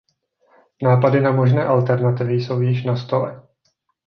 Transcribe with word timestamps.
Nápady 0.81 1.21
na 1.21 1.31
možné 1.31 1.65
alternativy 1.65 2.33
jsou 2.33 2.61
již 2.61 2.83
na 2.83 2.97
stole. 2.97 3.43